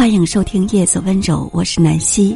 [0.00, 2.34] 欢迎收听《夜色温柔》，我是南希。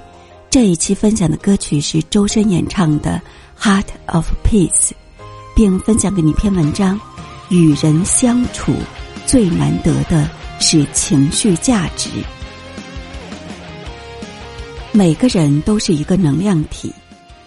[0.51, 3.19] 这一期分享的歌曲是周深演唱的
[3.59, 4.91] 《Heart of Peace》，
[5.57, 7.01] 并分享给你一篇文章：
[7.49, 8.75] 与人相处
[9.25, 10.29] 最难得的
[10.61, 12.11] 是情绪价值。
[14.93, 16.93] 每个人都是一个能量体，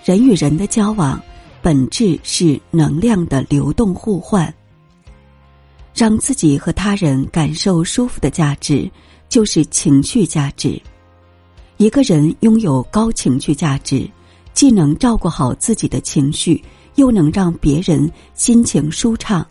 [0.04, 1.22] 人与人的交往
[1.62, 4.52] 本质是能量的流动互换。
[5.94, 8.90] 让自己和他人感受舒服的价值，
[9.30, 10.82] 就是情绪价值。
[11.78, 14.10] 一个人拥有高情绪价值，
[14.54, 16.64] 既能照顾好自己的情绪，
[16.96, 19.46] 又能让别人心情舒畅，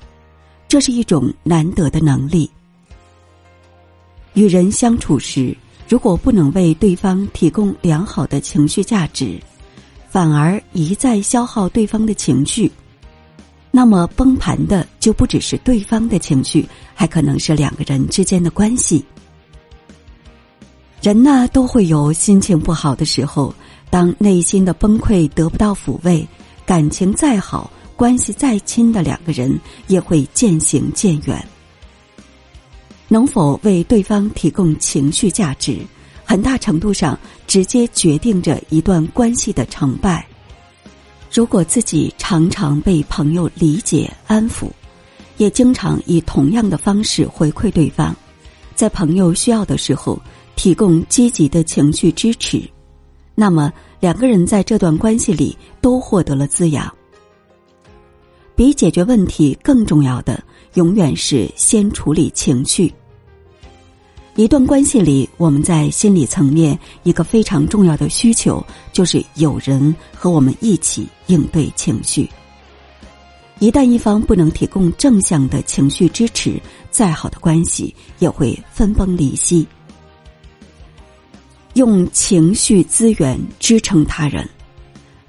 [0.67, 2.51] 这是一种难得的能力。
[4.34, 5.57] 与人相处时，
[5.89, 9.41] 如果不能为对方提供良好的情绪价值，
[10.11, 12.70] 反而一再消耗对方的情绪。
[13.70, 19.05] 那么崩盘的就不只是对方的情绪，还可能是两个人之间的关系。
[21.06, 23.55] 人呢都会有心情不好的时候，
[23.91, 26.27] 当内心的崩溃得不到抚慰，
[26.67, 31.41] 感情再好、关系再亲的两个人也会渐行渐远。
[33.06, 35.78] 能否为对方提供情绪价值，
[36.25, 37.16] 很大程度上
[37.47, 40.27] 直接决定着一段关系的成败。
[41.33, 44.69] 如果自己常常被朋友理解安抚，
[45.36, 48.12] 也经常以同样的方式回馈对方，
[48.75, 50.20] 在朋友需要的时候
[50.57, 52.61] 提供积极的情绪支持，
[53.35, 56.93] 那么两个人在这段关系里都获得了滋养。
[58.57, 60.43] 比解决问题更重要的，
[60.75, 62.93] 永远是先处理情绪。
[64.34, 72.29] 一段关系里，我们在心理层面一个非常重要的需求，就是有人和我们一起应对情绪。
[73.59, 79.67] 一旦一方不能提供正向的情绪支持，再好的关系也会分崩离析。
[81.77, 84.48] 用情绪资源支撑他人，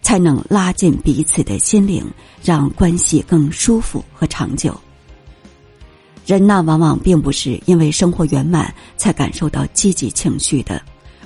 [0.01, 2.09] 才能拉近彼此的心灵，
[2.41, 4.73] 让关系更舒服和长久。
[6.25, 10.81] 人呢，往往并不是因为生活圆满才感受到积极情绪的，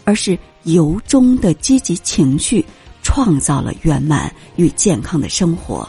[0.05, 2.65] 而是由衷的积极情绪
[3.03, 5.87] 创造了圆满与健康的生活。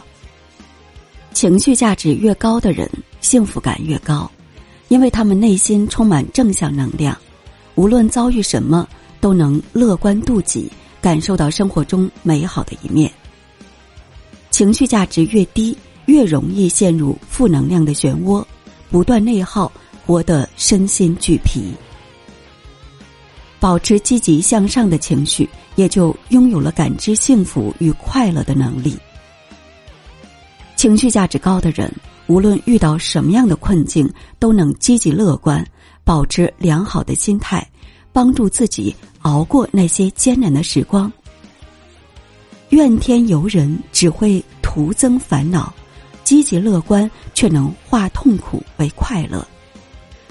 [1.33, 2.87] 情绪价值越高的人，
[3.19, 4.29] 幸福感越高，
[4.89, 7.17] 因为他们内心充满正向能量，
[7.73, 8.87] 无论遭遇什么
[9.23, 10.69] 都能乐观度己，
[10.99, 13.09] 感受到生活中美好的一面。
[14.51, 18.43] 情绪价值越低，越容易陷入负能量的漩涡。
[18.91, 19.71] 不断内耗，
[20.05, 21.73] 活得身心俱疲。
[23.61, 28.93] 保持积极向上的情绪，也就拥有了感知幸福与快乐的能力。
[30.75, 31.89] 情绪价值高的人，
[32.27, 34.05] 无论遇到什么样的困境，
[34.37, 35.65] 都能积极乐观，
[36.03, 37.65] 保持良好的心态，
[38.13, 41.11] 帮助自己熬过那些艰难的时光。
[42.69, 45.73] 怨天尤人只会徒增烦恼。
[46.23, 49.45] 积极乐观，却能化痛苦为快乐，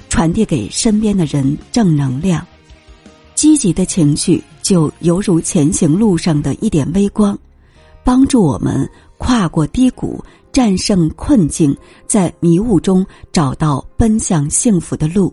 [0.09, 2.45] 传递给身边的人正能量。
[3.35, 7.39] 积极的情绪就犹如前行路上的一点微光，
[8.03, 8.89] 帮助我们
[9.19, 11.77] 跨过低谷，战胜困境，
[12.07, 15.33] 在迷雾中找到奔向幸福的路。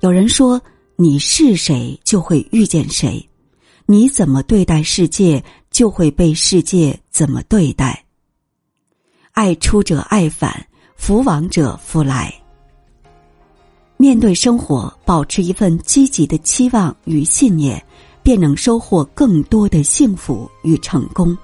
[0.00, 0.62] 有人说
[0.96, 3.20] ：“你是谁，就会遇见谁；
[3.84, 8.04] 你怎么对待世界，就会被世界怎么对待。”
[9.34, 12.32] 爱出者爱返，福往者福来。
[13.96, 17.84] 面对生活，保持一份积极的期望与信念，
[18.22, 21.36] 便能收获更多的幸福与成功。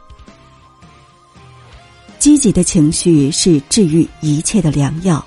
[2.21, 5.25] 积极的情绪是治愈一切的良药，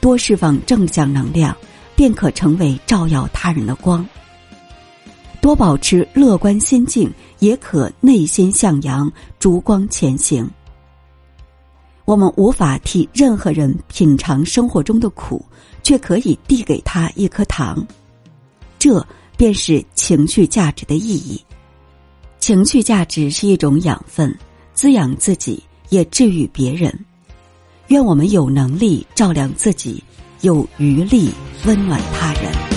[0.00, 1.56] 多释放正向能量，
[1.96, 4.06] 便可成为照耀他人的光。
[5.40, 10.48] 多保持乐观心境，也可内心向阳，烛光前行。
[12.04, 15.44] 我们无法替任何人品尝生活中的苦，
[15.82, 17.84] 却可以递给他一颗糖，
[18.78, 19.04] 这
[19.36, 21.40] 便是情绪价值的意义。
[22.38, 24.36] 情绪价值是一种养分，
[24.72, 26.96] 滋养自己，也治愈别人。
[27.88, 30.02] 愿我们有能力照亮自己，
[30.46, 31.32] 有余力
[31.64, 32.75] 温暖他人。